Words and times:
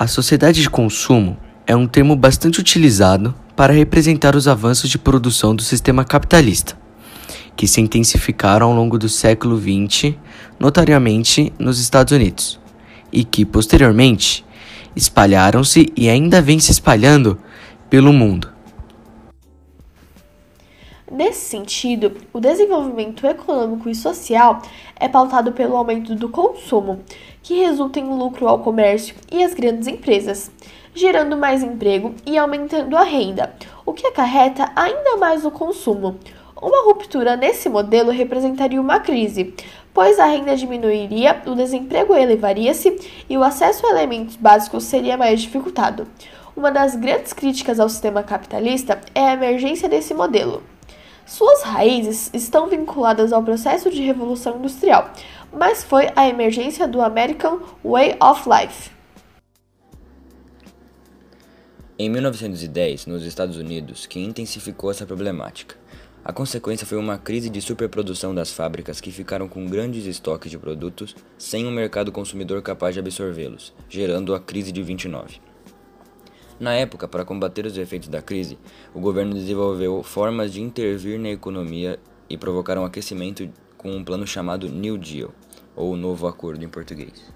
A 0.00 0.06
sociedade 0.06 0.62
de 0.62 0.70
consumo 0.70 1.36
é 1.66 1.76
um 1.76 1.86
termo 1.86 2.16
bastante 2.16 2.58
utilizado 2.58 3.34
para 3.54 3.74
representar 3.74 4.34
os 4.34 4.48
avanços 4.48 4.88
de 4.88 4.96
produção 4.96 5.54
do 5.54 5.62
sistema 5.62 6.06
capitalista, 6.06 6.74
que 7.54 7.68
se 7.68 7.82
intensificaram 7.82 8.68
ao 8.68 8.74
longo 8.74 8.98
do 8.98 9.10
século 9.10 9.60
XX, 9.60 10.14
notariamente 10.58 11.52
nos 11.58 11.78
Estados 11.78 12.14
Unidos, 12.14 12.58
e 13.12 13.24
que, 13.24 13.44
posteriormente, 13.44 14.42
espalharam-se 14.96 15.92
e 15.94 16.08
ainda 16.08 16.40
vêm 16.40 16.58
se 16.58 16.72
espalhando 16.72 17.38
pelo 17.90 18.10
mundo. 18.10 18.48
Nesse 21.10 21.40
sentido, 21.40 22.12
o 22.32 22.38
desenvolvimento 22.38 23.26
econômico 23.26 23.88
e 23.88 23.94
social 23.96 24.62
é 24.94 25.08
pautado 25.08 25.50
pelo 25.50 25.76
aumento 25.76 26.14
do 26.14 26.28
consumo, 26.28 27.00
que 27.42 27.58
resulta 27.58 27.98
em 27.98 28.08
lucro 28.08 28.46
ao 28.46 28.60
comércio 28.60 29.16
e 29.28 29.42
às 29.42 29.52
grandes 29.52 29.88
empresas, 29.88 30.52
gerando 30.94 31.36
mais 31.36 31.64
emprego 31.64 32.14
e 32.24 32.38
aumentando 32.38 32.96
a 32.96 33.02
renda, 33.02 33.52
o 33.84 33.92
que 33.92 34.06
acarreta 34.06 34.70
ainda 34.76 35.16
mais 35.16 35.44
o 35.44 35.50
consumo. 35.50 36.16
Uma 36.62 36.84
ruptura 36.84 37.36
nesse 37.36 37.68
modelo 37.68 38.12
representaria 38.12 38.80
uma 38.80 39.00
crise, 39.00 39.52
pois 39.92 40.16
a 40.20 40.26
renda 40.26 40.54
diminuiria, 40.54 41.42
o 41.44 41.56
desemprego 41.56 42.14
elevaria-se 42.14 42.96
e 43.28 43.36
o 43.36 43.42
acesso 43.42 43.84
a 43.84 43.90
elementos 43.90 44.36
básicos 44.36 44.84
seria 44.84 45.16
mais 45.16 45.40
dificultado. 45.40 46.06
Uma 46.56 46.70
das 46.70 46.94
grandes 46.94 47.32
críticas 47.32 47.80
ao 47.80 47.88
sistema 47.88 48.22
capitalista 48.22 49.00
é 49.12 49.22
a 49.22 49.32
emergência 49.32 49.88
desse 49.88 50.14
modelo. 50.14 50.62
Suas 51.30 51.62
raízes 51.62 52.28
estão 52.34 52.68
vinculadas 52.68 53.32
ao 53.32 53.40
processo 53.40 53.88
de 53.88 54.02
revolução 54.02 54.58
industrial, 54.58 55.12
mas 55.52 55.84
foi 55.84 56.08
a 56.16 56.28
emergência 56.28 56.88
do 56.88 57.00
American 57.00 57.60
Way 57.84 58.16
of 58.20 58.48
Life. 58.48 58.90
Em 61.96 62.10
1910, 62.10 63.06
nos 63.06 63.24
Estados 63.24 63.56
Unidos, 63.56 64.06
que 64.06 64.18
intensificou 64.18 64.90
essa 64.90 65.06
problemática. 65.06 65.76
A 66.24 66.32
consequência 66.32 66.84
foi 66.84 66.98
uma 66.98 67.16
crise 67.16 67.48
de 67.48 67.60
superprodução 67.60 68.34
das 68.34 68.50
fábricas 68.50 69.00
que 69.00 69.12
ficaram 69.12 69.46
com 69.46 69.64
grandes 69.66 70.06
estoques 70.06 70.50
de 70.50 70.58
produtos 70.58 71.14
sem 71.38 71.64
um 71.64 71.70
mercado 71.70 72.10
consumidor 72.10 72.60
capaz 72.60 72.94
de 72.94 72.98
absorvê-los, 72.98 73.72
gerando 73.88 74.34
a 74.34 74.40
crise 74.40 74.72
de 74.72 74.82
29. 74.82 75.40
Na 76.60 76.74
época, 76.74 77.08
para 77.08 77.24
combater 77.24 77.64
os 77.64 77.78
efeitos 77.78 78.10
da 78.10 78.20
crise, 78.20 78.58
o 78.94 79.00
governo 79.00 79.32
desenvolveu 79.32 80.02
formas 80.02 80.52
de 80.52 80.60
intervir 80.60 81.18
na 81.18 81.30
economia 81.30 81.98
e 82.28 82.36
provocar 82.36 82.76
um 82.76 82.84
aquecimento 82.84 83.48
com 83.78 83.90
um 83.96 84.04
plano 84.04 84.26
chamado 84.26 84.68
New 84.68 84.98
Deal, 84.98 85.30
ou 85.74 85.96
Novo 85.96 86.26
Acordo 86.26 86.62
em 86.62 86.68
português. 86.68 87.32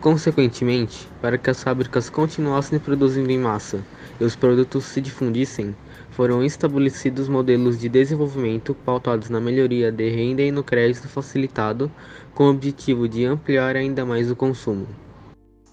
Consequentemente, 0.00 1.06
para 1.20 1.36
que 1.36 1.50
as 1.50 1.62
fábricas 1.62 2.08
continuassem 2.08 2.78
produzindo 2.78 3.30
em 3.30 3.38
massa 3.38 3.84
e 4.18 4.24
os 4.24 4.34
produtos 4.34 4.84
se 4.84 5.02
difundissem, 5.02 5.76
foram 6.10 6.42
estabelecidos 6.42 7.28
modelos 7.28 7.78
de 7.78 7.90
desenvolvimento 7.90 8.74
pautados 8.74 9.28
na 9.28 9.40
melhoria 9.40 9.92
de 9.92 10.08
renda 10.08 10.40
e 10.40 10.50
no 10.50 10.64
crédito 10.64 11.06
facilitado, 11.06 11.92
com 12.34 12.44
o 12.44 12.50
objetivo 12.50 13.06
de 13.06 13.26
ampliar 13.26 13.76
ainda 13.76 14.06
mais 14.06 14.30
o 14.30 14.36
consumo. 14.36 15.03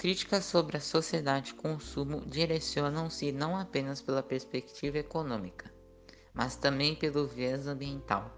Críticas 0.02 0.46
sobre 0.46 0.78
a 0.78 0.82
sociedade 0.82 1.46
de 1.46 1.54
consumo 1.54 2.26
direcionam-se 2.26 3.32
não 3.32 3.56
apenas 3.56 4.02
pela 4.02 4.24
perspectiva 4.24 4.98
econômica, 4.98 5.72
mas 6.34 6.56
também 6.56 6.96
pelo 6.96 7.28
viés 7.28 7.68
ambiental. 7.68 8.36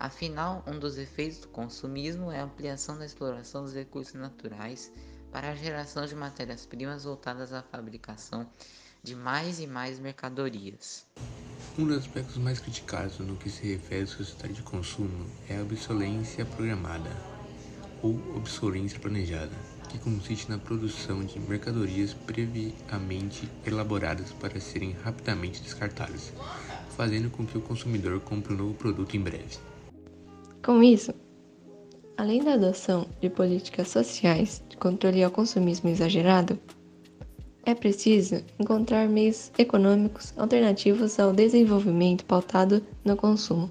Afinal, 0.00 0.64
um 0.66 0.78
dos 0.78 0.96
efeitos 0.96 1.40
do 1.40 1.48
consumismo 1.48 2.32
é 2.32 2.40
a 2.40 2.44
ampliação 2.44 2.96
da 2.96 3.04
exploração 3.04 3.62
dos 3.62 3.74
recursos 3.74 4.14
naturais 4.14 4.90
para 5.30 5.50
a 5.50 5.54
geração 5.54 6.06
de 6.06 6.14
matérias-primas 6.14 7.04
voltadas 7.04 7.52
à 7.52 7.62
fabricação 7.62 8.48
de 9.02 9.14
mais 9.14 9.60
e 9.60 9.66
mais 9.66 9.98
mercadorias. 9.98 11.04
Um 11.78 11.86
dos 11.86 11.98
aspectos 11.98 12.38
mais 12.38 12.58
criticados 12.58 13.18
no 13.18 13.36
que 13.36 13.50
se 13.50 13.70
refere 13.70 14.04
à 14.04 14.06
sociedade 14.06 14.54
de 14.54 14.62
consumo 14.62 15.26
é 15.46 15.58
a 15.58 15.62
obsolência 15.62 16.46
programada 16.46 17.31
ou 18.02 18.18
obsolência 18.36 18.98
planejada 18.98 19.52
que 19.92 19.98
consiste 19.98 20.50
na 20.50 20.56
produção 20.56 21.22
de 21.22 21.38
mercadorias 21.38 22.14
previamente 22.14 23.46
elaboradas 23.66 24.32
para 24.32 24.58
serem 24.58 24.92
rapidamente 25.04 25.60
descartadas, 25.62 26.32
fazendo 26.96 27.30
com 27.30 27.44
que 27.44 27.58
o 27.58 27.60
consumidor 27.60 28.18
compre 28.20 28.54
um 28.54 28.56
novo 28.56 28.74
produto 28.74 29.14
em 29.14 29.20
breve. 29.20 29.58
Com 30.64 30.82
isso, 30.82 31.12
além 32.16 32.42
da 32.42 32.54
adoção 32.54 33.06
de 33.20 33.28
políticas 33.28 33.88
sociais 33.88 34.62
de 34.68 34.78
controle 34.78 35.22
ao 35.22 35.30
consumismo 35.30 35.90
exagerado, 35.90 36.58
é 37.64 37.74
preciso 37.74 38.42
encontrar 38.58 39.08
meios 39.08 39.52
econômicos 39.58 40.32
alternativos 40.36 41.20
ao 41.20 41.32
desenvolvimento 41.32 42.24
pautado 42.24 42.82
no 43.04 43.16
consumo. 43.16 43.70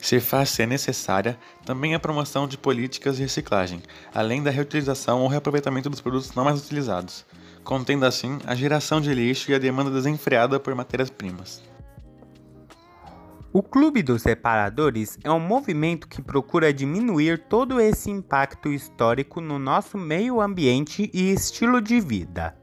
Se 0.00 0.18
faz 0.18 0.48
ser 0.48 0.66
necessária 0.66 1.38
também 1.64 1.94
a 1.94 2.00
promoção 2.00 2.48
de 2.48 2.56
políticas 2.56 3.16
de 3.16 3.22
reciclagem, 3.22 3.82
além 4.14 4.42
da 4.42 4.50
reutilização 4.50 5.20
ou 5.20 5.28
reaproveitamento 5.28 5.90
dos 5.90 6.00
produtos 6.00 6.34
não 6.34 6.44
mais 6.44 6.60
utilizados, 6.60 7.26
contendo 7.62 8.06
assim 8.06 8.38
a 8.46 8.54
geração 8.54 9.00
de 9.00 9.12
lixo 9.12 9.50
e 9.50 9.54
a 9.54 9.58
demanda 9.58 9.90
desenfreada 9.90 10.58
por 10.58 10.74
matérias-primas. 10.74 11.62
O 13.52 13.62
Clube 13.62 14.02
dos 14.02 14.22
Reparadores 14.22 15.18
é 15.22 15.30
um 15.30 15.40
movimento 15.40 16.08
que 16.08 16.22
procura 16.22 16.72
diminuir 16.72 17.46
todo 17.48 17.80
esse 17.80 18.08
impacto 18.08 18.72
histórico 18.72 19.40
no 19.40 19.58
nosso 19.58 19.98
meio 19.98 20.40
ambiente 20.40 21.10
e 21.12 21.32
estilo 21.32 21.80
de 21.80 22.00
vida. 22.00 22.59